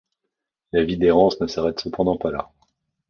La 0.71 0.83
vie 0.83 0.97
d’errance 0.97 1.39
ne 1.41 1.45
s’arrête 1.45 1.79
cependant 1.79 2.17
pas 2.17 2.31
là. 2.31 2.51